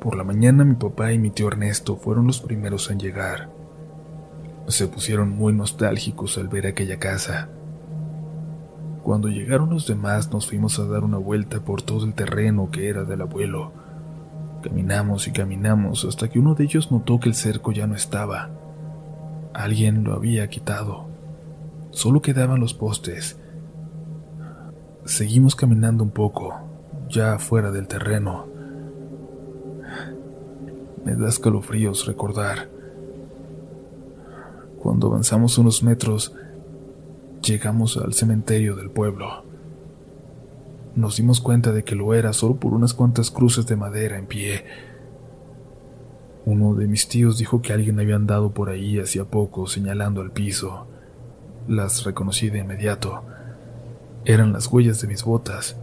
Por 0.00 0.16
la 0.16 0.24
mañana 0.24 0.64
mi 0.64 0.74
papá 0.74 1.12
y 1.12 1.18
mi 1.18 1.30
tío 1.30 1.48
Ernesto 1.48 1.96
fueron 1.96 2.26
los 2.26 2.40
primeros 2.40 2.90
en 2.90 2.98
llegar. 2.98 3.55
Se 4.68 4.88
pusieron 4.88 5.30
muy 5.30 5.52
nostálgicos 5.52 6.38
al 6.38 6.48
ver 6.48 6.66
aquella 6.66 6.98
casa. 6.98 7.48
Cuando 9.04 9.28
llegaron 9.28 9.70
los 9.70 9.86
demás 9.86 10.32
nos 10.32 10.48
fuimos 10.48 10.80
a 10.80 10.86
dar 10.86 11.04
una 11.04 11.18
vuelta 11.18 11.60
por 11.60 11.82
todo 11.82 12.04
el 12.04 12.14
terreno 12.14 12.70
que 12.72 12.88
era 12.88 13.04
del 13.04 13.20
abuelo. 13.20 13.72
Caminamos 14.62 15.28
y 15.28 15.32
caminamos 15.32 16.04
hasta 16.04 16.28
que 16.28 16.40
uno 16.40 16.54
de 16.54 16.64
ellos 16.64 16.90
notó 16.90 17.20
que 17.20 17.28
el 17.28 17.36
cerco 17.36 17.70
ya 17.70 17.86
no 17.86 17.94
estaba. 17.94 18.50
Alguien 19.54 20.02
lo 20.02 20.14
había 20.14 20.48
quitado. 20.48 21.06
Solo 21.92 22.20
quedaban 22.20 22.58
los 22.58 22.74
postes. 22.74 23.38
Seguimos 25.04 25.54
caminando 25.54 26.02
un 26.02 26.10
poco, 26.10 26.56
ya 27.08 27.38
fuera 27.38 27.70
del 27.70 27.86
terreno. 27.86 28.48
Me 31.04 31.14
da 31.14 31.28
escalofríos 31.28 32.06
recordar 32.06 32.75
cuando 34.86 35.08
avanzamos 35.08 35.58
unos 35.58 35.82
metros, 35.82 36.32
llegamos 37.42 37.96
al 37.96 38.14
cementerio 38.14 38.76
del 38.76 38.88
pueblo. 38.88 39.42
Nos 40.94 41.16
dimos 41.16 41.40
cuenta 41.40 41.72
de 41.72 41.82
que 41.82 41.96
lo 41.96 42.14
era 42.14 42.32
solo 42.32 42.54
por 42.54 42.72
unas 42.72 42.94
cuantas 42.94 43.32
cruces 43.32 43.66
de 43.66 43.74
madera 43.74 44.16
en 44.16 44.26
pie. 44.26 44.64
Uno 46.44 46.74
de 46.74 46.86
mis 46.86 47.08
tíos 47.08 47.36
dijo 47.36 47.60
que 47.62 47.72
alguien 47.72 47.98
había 47.98 48.14
andado 48.14 48.52
por 48.52 48.68
ahí 48.68 49.00
hacía 49.00 49.24
poco 49.24 49.66
señalando 49.66 50.20
al 50.20 50.30
piso. 50.30 50.86
Las 51.66 52.04
reconocí 52.04 52.48
de 52.48 52.60
inmediato. 52.60 53.24
Eran 54.24 54.52
las 54.52 54.68
huellas 54.68 55.00
de 55.00 55.08
mis 55.08 55.24
botas, 55.24 55.76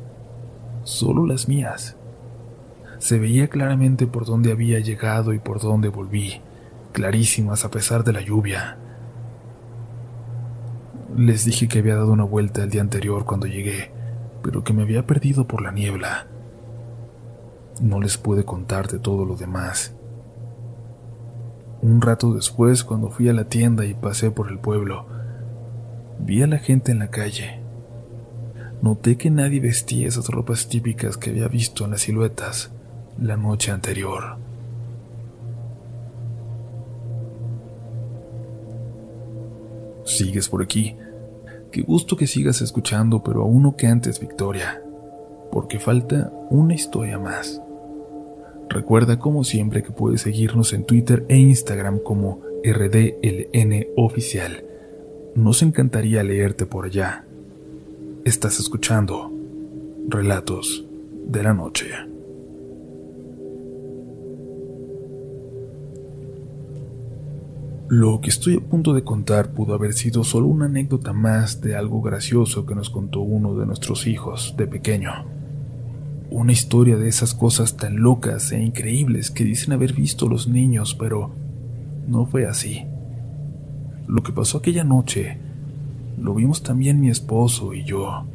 solo 0.86 1.28
las 1.28 1.50
mías. 1.50 1.98
Se 3.00 3.20
veía 3.20 3.50
claramente 3.50 4.08
por 4.08 4.26
dónde 4.26 4.54
había 4.54 4.80
llegado 4.80 5.34
y 5.34 5.40
por 5.40 5.60
dónde 5.60 5.90
volví, 5.90 6.40
clarísimas 6.94 7.66
a 7.66 7.70
pesar 7.70 8.06
de 8.06 8.14
la 8.14 8.22
lluvia. 8.22 8.78
Les 11.16 11.46
dije 11.46 11.68
que 11.68 11.80
había 11.80 11.96
dado 11.96 12.12
una 12.12 12.24
vuelta 12.24 12.64
el 12.64 12.72
día 12.72 12.82
anterior 12.82 13.26
cuando 13.26 13.46
llegué, 13.46 13.92
pero 14.42 14.64
que 14.64 14.74
me 14.74 14.82
había 14.82 15.06
perdido 15.06 15.48
por 15.48 15.62
la 15.62 15.72
niebla. 15.72 16.26
No 17.82 18.02
les 18.02 18.18
pude 18.18 18.46
contar 18.46 18.88
de 18.88 18.98
todo 18.98 19.24
lo 19.24 19.36
demás. 19.36 19.94
Un 21.82 22.02
rato 22.02 22.34
después, 22.34 22.84
cuando 22.84 23.10
fui 23.10 23.30
a 23.30 23.34
la 23.34 23.44
tienda 23.44 23.86
y 23.86 23.94
pasé 23.94 24.32
por 24.32 24.50
el 24.50 24.58
pueblo, 24.58 25.06
vi 26.20 26.42
a 26.42 26.48
la 26.48 26.58
gente 26.58 26.92
en 26.92 27.00
la 27.00 27.10
calle. 27.10 27.62
Noté 28.82 29.16
que 29.16 29.30
nadie 29.30 29.60
vestía 29.60 30.08
esas 30.08 30.30
ropas 30.30 30.68
típicas 30.68 31.18
que 31.18 31.30
había 31.30 31.48
visto 31.48 31.86
en 31.86 31.92
las 31.92 32.02
siluetas 32.02 32.72
la 33.20 33.38
noche 33.38 33.72
anterior. 33.72 34.43
Sigues 40.14 40.48
por 40.48 40.62
aquí. 40.62 40.96
Qué 41.72 41.82
gusto 41.82 42.16
que 42.16 42.28
sigas 42.28 42.62
escuchando, 42.62 43.24
pero 43.24 43.42
aún 43.42 43.64
no 43.64 43.76
que 43.76 43.88
antes, 43.88 44.20
Victoria, 44.20 44.82
porque 45.52 45.80
falta 45.80 46.32
una 46.52 46.76
historia 46.76 47.18
más. 47.18 47.60
Recuerda 48.70 49.18
como 49.18 49.44
siempre 49.44 49.82
que 49.82 49.92
puedes 49.92 50.22
seguirnos 50.22 50.74
en 50.74 50.86
Twitter 50.86 51.26
e 51.30 51.38
Instagram 51.38 52.00
como 52.00 52.42
RDLN 52.64 53.88
Oficial. 53.98 54.64
Nos 55.36 55.64
encantaría 55.64 56.22
leerte 56.24 56.68
por 56.68 56.86
allá. 56.86 57.26
Estás 58.24 58.60
escuchando 58.60 59.32
Relatos 60.08 60.86
de 61.26 61.44
la 61.44 61.54
Noche. 61.54 62.13
Lo 67.90 68.22
que 68.22 68.30
estoy 68.30 68.56
a 68.56 68.62
punto 68.62 68.94
de 68.94 69.04
contar 69.04 69.52
pudo 69.52 69.74
haber 69.74 69.94
sido 69.94 70.24
solo 70.24 70.48
una 70.48 70.66
anécdota 70.66 71.12
más 71.12 71.60
de 71.60 71.76
algo 71.76 72.02
gracioso 72.02 72.66
que 72.66 72.76
nos 72.76 72.90
contó 72.90 73.20
uno 73.20 73.56
de 73.56 73.66
nuestros 73.66 74.08
hijos 74.08 74.56
de 74.58 74.68
pequeño. 74.68 75.12
Una 76.30 76.54
historia 76.54 76.96
de 76.96 77.10
esas 77.10 77.34
cosas 77.34 77.76
tan 77.76 77.98
locas 77.98 78.52
e 78.54 78.64
increíbles 78.64 79.32
que 79.32 79.44
dicen 79.44 79.74
haber 79.74 79.94
visto 79.94 80.30
los 80.30 80.48
niños, 80.48 80.96
pero 80.96 81.32
no 82.08 82.26
fue 82.26 82.48
así. 82.48 82.86
Lo 84.08 84.24
que 84.24 84.32
pasó 84.32 84.60
aquella 84.60 84.86
noche 84.86 85.38
lo 86.18 86.34
vimos 86.34 86.64
también 86.64 87.02
mi 87.02 87.10
esposo 87.10 87.74
y 87.74 87.84
yo. 87.84 88.26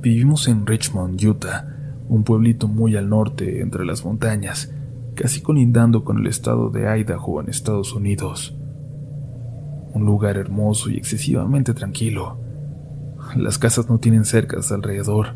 Vivimos 0.00 0.46
en 0.46 0.66
Richmond, 0.66 1.20
Utah, 1.22 1.66
un 2.08 2.22
pueblito 2.22 2.68
muy 2.68 2.94
al 2.96 3.08
norte 3.08 3.60
entre 3.60 3.84
las 3.84 4.04
montañas, 4.04 4.70
casi 5.18 5.40
colindando 5.40 6.04
con 6.04 6.18
el 6.18 6.28
estado 6.28 6.70
de 6.70 6.82
Idaho 6.96 7.40
en 7.40 7.48
Estados 7.48 7.92
Unidos. 7.92 8.54
Un 9.92 10.06
lugar 10.06 10.36
hermoso 10.36 10.90
y 10.90 10.96
excesivamente 10.96 11.74
tranquilo. 11.74 12.38
Las 13.34 13.58
casas 13.58 13.88
no 13.88 13.98
tienen 13.98 14.24
cercas 14.24 14.70
alrededor 14.70 15.34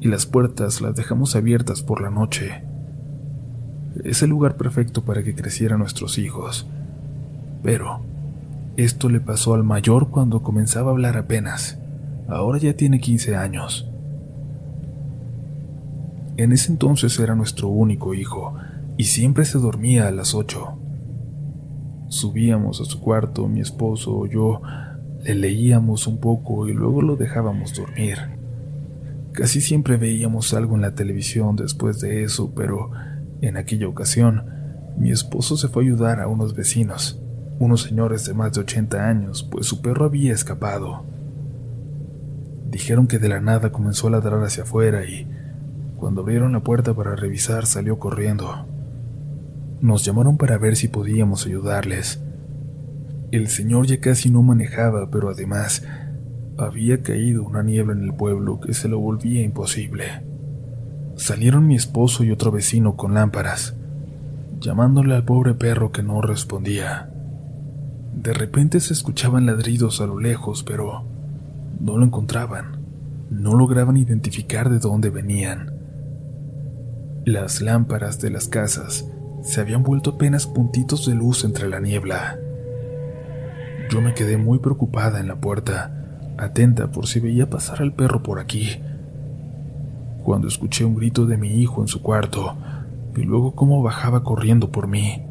y 0.00 0.08
las 0.08 0.24
puertas 0.24 0.80
las 0.80 0.96
dejamos 0.96 1.36
abiertas 1.36 1.82
por 1.82 2.00
la 2.00 2.08
noche. 2.08 2.64
Es 4.04 4.22
el 4.22 4.30
lugar 4.30 4.56
perfecto 4.56 5.04
para 5.04 5.22
que 5.22 5.34
crecieran 5.34 5.80
nuestros 5.80 6.16
hijos. 6.16 6.66
Pero 7.62 8.00
esto 8.78 9.10
le 9.10 9.20
pasó 9.20 9.52
al 9.52 9.64
mayor 9.64 10.08
cuando 10.08 10.42
comenzaba 10.42 10.88
a 10.88 10.92
hablar 10.92 11.18
apenas. 11.18 11.78
Ahora 12.26 12.58
ya 12.58 12.72
tiene 12.72 13.00
15 13.00 13.36
años. 13.36 13.86
En 16.38 16.52
ese 16.52 16.72
entonces 16.72 17.18
era 17.18 17.34
nuestro 17.34 17.68
único 17.68 18.14
hijo, 18.14 18.54
y 18.96 19.04
siempre 19.04 19.44
se 19.44 19.58
dormía 19.58 20.08
a 20.08 20.10
las 20.10 20.34
ocho. 20.34 20.78
Subíamos 22.08 22.80
a 22.80 22.84
su 22.84 23.00
cuarto, 23.00 23.48
mi 23.48 23.60
esposo 23.60 24.16
o 24.16 24.26
yo, 24.26 24.62
le 25.24 25.34
leíamos 25.34 26.06
un 26.06 26.18
poco 26.18 26.68
y 26.68 26.74
luego 26.74 27.02
lo 27.02 27.16
dejábamos 27.16 27.74
dormir. 27.74 28.18
Casi 29.32 29.60
siempre 29.60 29.96
veíamos 29.96 30.54
algo 30.54 30.76
en 30.76 30.82
la 30.82 30.94
televisión 30.94 31.56
después 31.56 32.00
de 32.00 32.22
eso, 32.22 32.52
pero 32.54 32.90
en 33.40 33.56
aquella 33.56 33.88
ocasión 33.88 34.44
mi 34.96 35.10
esposo 35.10 35.56
se 35.56 35.68
fue 35.68 35.82
a 35.82 35.86
ayudar 35.86 36.20
a 36.20 36.28
unos 36.28 36.54
vecinos, 36.54 37.20
unos 37.58 37.82
señores 37.82 38.24
de 38.26 38.34
más 38.34 38.52
de 38.52 38.60
80 38.60 39.08
años, 39.08 39.42
pues 39.50 39.66
su 39.66 39.80
perro 39.80 40.04
había 40.04 40.32
escapado. 40.32 41.04
Dijeron 42.70 43.08
que 43.08 43.18
de 43.18 43.28
la 43.28 43.40
nada 43.40 43.72
comenzó 43.72 44.06
a 44.06 44.10
ladrar 44.10 44.42
hacia 44.44 44.62
afuera 44.62 45.04
y, 45.04 45.26
cuando 45.96 46.20
abrieron 46.20 46.52
la 46.52 46.60
puerta 46.60 46.94
para 46.94 47.16
revisar, 47.16 47.66
salió 47.66 47.98
corriendo. 47.98 48.66
Nos 49.84 50.02
llamaron 50.02 50.38
para 50.38 50.56
ver 50.56 50.76
si 50.76 50.88
podíamos 50.88 51.44
ayudarles. 51.44 52.18
El 53.32 53.48
señor 53.48 53.86
ya 53.86 54.00
casi 54.00 54.30
no 54.30 54.42
manejaba, 54.42 55.10
pero 55.10 55.28
además 55.28 55.84
había 56.56 57.02
caído 57.02 57.42
una 57.42 57.62
niebla 57.62 57.92
en 57.92 58.02
el 58.02 58.14
pueblo 58.14 58.60
que 58.60 58.72
se 58.72 58.88
lo 58.88 58.98
volvía 58.98 59.42
imposible. 59.42 60.24
Salieron 61.16 61.66
mi 61.66 61.74
esposo 61.74 62.24
y 62.24 62.30
otro 62.30 62.50
vecino 62.50 62.96
con 62.96 63.12
lámparas, 63.12 63.76
llamándole 64.58 65.16
al 65.16 65.26
pobre 65.26 65.52
perro 65.52 65.92
que 65.92 66.02
no 66.02 66.22
respondía. 66.22 67.10
De 68.14 68.32
repente 68.32 68.80
se 68.80 68.94
escuchaban 68.94 69.44
ladridos 69.44 70.00
a 70.00 70.06
lo 70.06 70.18
lejos, 70.18 70.62
pero 70.62 71.04
no 71.78 71.98
lo 71.98 72.06
encontraban. 72.06 72.78
No 73.28 73.52
lograban 73.52 73.98
identificar 73.98 74.70
de 74.70 74.78
dónde 74.78 75.10
venían. 75.10 75.74
Las 77.26 77.60
lámparas 77.60 78.18
de 78.22 78.30
las 78.30 78.48
casas 78.48 79.10
se 79.44 79.60
habían 79.60 79.82
vuelto 79.82 80.10
apenas 80.10 80.46
puntitos 80.46 81.06
de 81.06 81.14
luz 81.14 81.44
entre 81.44 81.68
la 81.68 81.78
niebla. 81.78 82.38
Yo 83.90 84.00
me 84.00 84.14
quedé 84.14 84.38
muy 84.38 84.58
preocupada 84.58 85.20
en 85.20 85.28
la 85.28 85.36
puerta, 85.36 85.92
atenta 86.38 86.90
por 86.90 87.06
si 87.06 87.20
veía 87.20 87.50
pasar 87.50 87.82
al 87.82 87.92
perro 87.92 88.22
por 88.22 88.40
aquí. 88.40 88.80
Cuando 90.24 90.48
escuché 90.48 90.86
un 90.86 90.96
grito 90.96 91.26
de 91.26 91.36
mi 91.36 91.60
hijo 91.60 91.82
en 91.82 91.88
su 91.88 92.00
cuarto 92.00 92.56
y 93.14 93.22
luego 93.22 93.54
cómo 93.54 93.82
bajaba 93.82 94.24
corriendo 94.24 94.72
por 94.72 94.88
mí. 94.88 95.22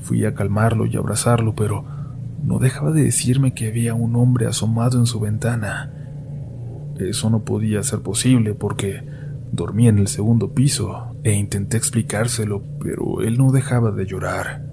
Fui 0.00 0.24
a 0.24 0.34
calmarlo 0.34 0.86
y 0.86 0.96
abrazarlo, 0.96 1.56
pero 1.56 1.84
no 2.44 2.60
dejaba 2.60 2.92
de 2.92 3.02
decirme 3.02 3.54
que 3.54 3.66
había 3.66 3.94
un 3.94 4.14
hombre 4.14 4.46
asomado 4.46 5.00
en 5.00 5.06
su 5.06 5.18
ventana. 5.18 5.92
Eso 6.96 7.28
no 7.28 7.40
podía 7.40 7.82
ser 7.82 8.00
posible 8.00 8.54
porque 8.54 9.04
dormía 9.52 9.90
en 9.90 9.98
el 9.98 10.08
segundo 10.08 10.52
piso 10.52 11.16
e 11.24 11.32
intenté 11.32 11.76
explicárselo, 11.76 12.62
pero 12.80 13.22
él 13.22 13.38
no 13.38 13.52
dejaba 13.52 13.90
de 13.90 14.06
llorar. 14.06 14.64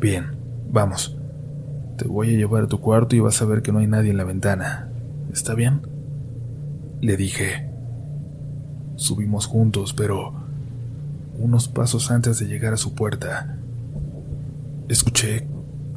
Bien, 0.00 0.36
vamos. 0.70 1.16
Te 1.96 2.06
voy 2.08 2.34
a 2.34 2.38
llevar 2.38 2.64
a 2.64 2.66
tu 2.68 2.80
cuarto 2.80 3.14
y 3.16 3.20
vas 3.20 3.40
a 3.40 3.44
ver 3.44 3.62
que 3.62 3.72
no 3.72 3.78
hay 3.78 3.86
nadie 3.86 4.10
en 4.10 4.16
la 4.16 4.24
ventana. 4.24 4.88
¿Está 5.32 5.54
bien? 5.54 5.82
Le 7.00 7.16
dije. 7.16 7.70
Subimos 8.96 9.46
juntos, 9.46 9.92
pero 9.92 10.32
unos 11.38 11.68
pasos 11.68 12.10
antes 12.10 12.38
de 12.38 12.46
llegar 12.46 12.74
a 12.74 12.76
su 12.76 12.94
puerta, 12.94 13.56
escuché 14.88 15.46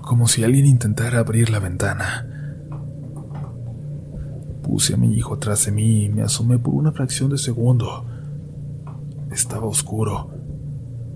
como 0.02 0.28
si 0.28 0.44
alguien 0.44 0.66
intentara 0.66 1.20
abrir 1.20 1.50
la 1.50 1.60
ventana. 1.60 2.27
Puse 4.68 4.94
a 4.94 4.98
mi 4.98 5.14
hijo 5.16 5.36
atrás 5.36 5.66
de 5.66 5.72
mí 5.72 6.04
y 6.04 6.10
me 6.10 6.22
asomé 6.22 6.60
por 6.60 6.74
una 6.76 6.92
fracción 6.92 7.30
de 7.30 7.38
segundo 7.38 8.06
estaba 9.32 9.68
oscuro, 9.68 10.32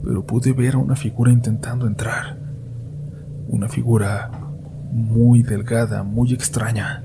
pero 0.03 0.25
pude 0.25 0.53
ver 0.53 0.75
a 0.75 0.77
una 0.77 0.95
figura 0.95 1.31
intentando 1.31 1.87
entrar. 1.87 2.37
Una 3.47 3.67
figura 3.67 4.31
muy 4.91 5.43
delgada, 5.43 6.03
muy 6.03 6.33
extraña. 6.33 7.03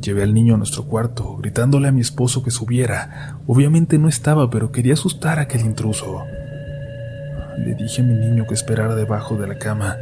Llevé 0.00 0.22
al 0.22 0.34
niño 0.34 0.54
a 0.54 0.58
nuestro 0.58 0.84
cuarto, 0.84 1.36
gritándole 1.36 1.88
a 1.88 1.92
mi 1.92 2.00
esposo 2.00 2.42
que 2.42 2.50
subiera. 2.50 3.38
Obviamente 3.46 3.98
no 3.98 4.08
estaba, 4.08 4.50
pero 4.50 4.70
quería 4.70 4.94
asustar 4.94 5.38
a 5.38 5.42
aquel 5.42 5.62
intruso. 5.62 6.22
Le 7.58 7.74
dije 7.74 8.02
a 8.02 8.04
mi 8.04 8.14
niño 8.14 8.46
que 8.46 8.54
esperara 8.54 8.94
debajo 8.94 9.36
de 9.36 9.48
la 9.48 9.58
cama, 9.58 9.96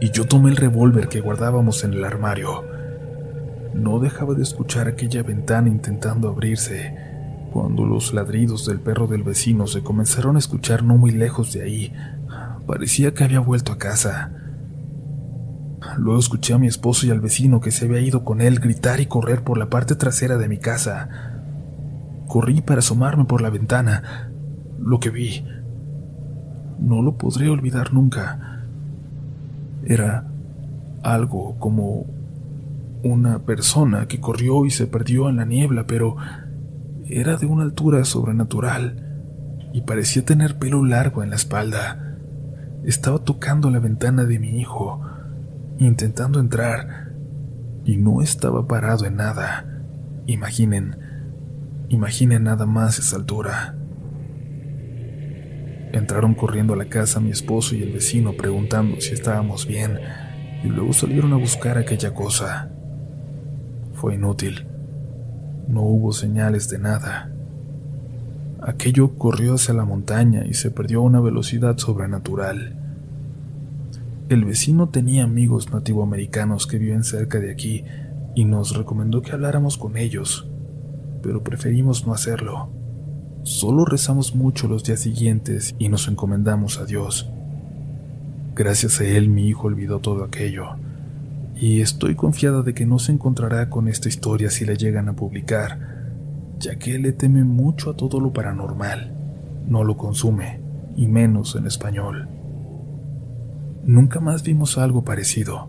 y 0.00 0.10
yo 0.10 0.24
tomé 0.26 0.50
el 0.50 0.56
revólver 0.56 1.08
que 1.08 1.20
guardábamos 1.20 1.84
en 1.84 1.92
el 1.92 2.04
armario. 2.04 2.64
No 3.74 3.98
dejaba 3.98 4.34
de 4.34 4.42
escuchar 4.42 4.88
aquella 4.88 5.22
ventana 5.22 5.68
intentando 5.68 6.28
abrirse 6.28 6.94
cuando 7.52 7.84
los 7.84 8.12
ladridos 8.14 8.66
del 8.66 8.80
perro 8.80 9.06
del 9.06 9.22
vecino 9.22 9.66
se 9.66 9.82
comenzaron 9.82 10.36
a 10.36 10.38
escuchar 10.38 10.84
no 10.84 10.96
muy 10.96 11.10
lejos 11.10 11.52
de 11.52 11.62
ahí, 11.62 11.92
parecía 12.66 13.12
que 13.12 13.24
había 13.24 13.40
vuelto 13.40 13.72
a 13.72 13.78
casa. 13.78 14.30
Luego 15.96 16.20
escuché 16.20 16.54
a 16.54 16.58
mi 16.58 16.68
esposo 16.68 17.06
y 17.06 17.10
al 17.10 17.20
vecino 17.20 17.60
que 17.60 17.70
se 17.70 17.86
había 17.86 18.00
ido 18.00 18.24
con 18.24 18.40
él 18.40 18.60
gritar 18.60 19.00
y 19.00 19.06
correr 19.06 19.42
por 19.42 19.58
la 19.58 19.70
parte 19.70 19.96
trasera 19.96 20.36
de 20.36 20.48
mi 20.48 20.58
casa. 20.58 21.08
Corrí 22.28 22.60
para 22.60 22.78
asomarme 22.78 23.24
por 23.24 23.40
la 23.40 23.50
ventana, 23.50 24.30
lo 24.78 25.00
que 25.00 25.10
vi. 25.10 25.44
No 26.78 27.02
lo 27.02 27.16
podré 27.16 27.48
olvidar 27.48 27.92
nunca. 27.92 28.62
Era 29.84 30.26
algo 31.02 31.56
como 31.58 32.06
una 33.02 33.44
persona 33.44 34.06
que 34.08 34.20
corrió 34.20 34.66
y 34.66 34.70
se 34.70 34.86
perdió 34.86 35.28
en 35.28 35.36
la 35.36 35.44
niebla, 35.44 35.86
pero 35.86 36.16
era 37.06 37.36
de 37.36 37.46
una 37.46 37.62
altura 37.64 38.04
sobrenatural 38.04 39.06
y 39.72 39.82
parecía 39.82 40.24
tener 40.24 40.58
pelo 40.58 40.84
largo 40.84 41.22
en 41.22 41.30
la 41.30 41.36
espalda. 41.36 42.16
Estaba 42.84 43.18
tocando 43.18 43.70
la 43.70 43.78
ventana 43.78 44.24
de 44.24 44.38
mi 44.38 44.60
hijo, 44.60 45.02
intentando 45.78 46.40
entrar, 46.40 47.12
y 47.84 47.96
no 47.96 48.22
estaba 48.22 48.66
parado 48.66 49.06
en 49.06 49.16
nada. 49.16 49.66
Imaginen, 50.26 50.96
imaginen 51.88 52.44
nada 52.44 52.66
más 52.66 52.98
esa 52.98 53.16
altura. 53.16 53.76
Entraron 55.92 56.34
corriendo 56.34 56.74
a 56.74 56.76
la 56.76 56.86
casa 56.86 57.20
mi 57.20 57.30
esposo 57.30 57.74
y 57.74 57.82
el 57.82 57.92
vecino 57.92 58.34
preguntando 58.34 59.00
si 59.00 59.12
estábamos 59.12 59.66
bien, 59.66 59.98
y 60.62 60.68
luego 60.68 60.92
salieron 60.92 61.32
a 61.32 61.36
buscar 61.36 61.78
aquella 61.78 62.14
cosa. 62.14 62.70
Fue 64.00 64.14
inútil. 64.14 64.64
No 65.68 65.82
hubo 65.82 66.14
señales 66.14 66.70
de 66.70 66.78
nada. 66.78 67.30
Aquello 68.62 69.18
corrió 69.18 69.56
hacia 69.56 69.74
la 69.74 69.84
montaña 69.84 70.46
y 70.46 70.54
se 70.54 70.70
perdió 70.70 71.00
a 71.00 71.02
una 71.02 71.20
velocidad 71.20 71.76
sobrenatural. 71.76 72.76
El 74.30 74.46
vecino 74.46 74.88
tenía 74.88 75.24
amigos 75.24 75.70
nativoamericanos 75.70 76.66
que 76.66 76.78
viven 76.78 77.04
cerca 77.04 77.40
de 77.40 77.52
aquí 77.52 77.84
y 78.34 78.46
nos 78.46 78.74
recomendó 78.74 79.20
que 79.20 79.32
habláramos 79.32 79.76
con 79.76 79.98
ellos, 79.98 80.48
pero 81.22 81.44
preferimos 81.44 82.06
no 82.06 82.14
hacerlo. 82.14 82.70
Solo 83.42 83.84
rezamos 83.84 84.34
mucho 84.34 84.66
los 84.66 84.82
días 84.82 85.00
siguientes 85.00 85.74
y 85.78 85.90
nos 85.90 86.08
encomendamos 86.08 86.78
a 86.78 86.86
Dios. 86.86 87.28
Gracias 88.56 88.98
a 89.02 89.04
él 89.04 89.28
mi 89.28 89.46
hijo 89.46 89.66
olvidó 89.66 89.98
todo 89.98 90.24
aquello, 90.24 90.76
y 91.60 91.82
estoy 91.82 92.16
confiada 92.16 92.62
de 92.62 92.74
que 92.74 92.86
no 92.86 92.98
se 92.98 93.12
encontrará 93.12 93.70
con 93.70 93.86
esta 93.86 94.08
historia 94.08 94.50
si 94.50 94.64
la 94.64 94.74
llegan 94.74 95.08
a 95.08 95.14
publicar 95.14 96.00
ya 96.60 96.78
que 96.78 96.98
le 96.98 97.12
teme 97.12 97.42
mucho 97.42 97.90
a 97.90 97.96
todo 97.96 98.20
lo 98.20 98.32
paranormal, 98.32 99.12
no 99.66 99.82
lo 99.82 99.96
consume, 99.96 100.60
y 100.94 101.08
menos 101.08 101.56
en 101.56 101.66
español. 101.66 102.28
Nunca 103.84 104.20
más 104.20 104.42
vimos 104.42 104.76
algo 104.76 105.02
parecido. 105.02 105.68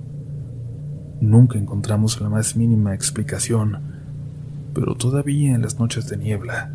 Nunca 1.21 1.57
encontramos 1.57 2.19
la 2.19 2.29
más 2.29 2.57
mínima 2.57 2.93
explicación, 2.93 3.79
pero 4.73 4.95
todavía 4.95 5.55
en 5.55 5.61
las 5.61 5.79
noches 5.79 6.09
de 6.09 6.17
niebla, 6.17 6.71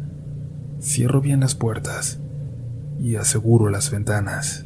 cierro 0.81 1.21
bien 1.21 1.41
las 1.41 1.55
puertas 1.55 2.19
y 2.99 3.17
aseguro 3.17 3.69
las 3.69 3.91
ventanas. 3.91 4.66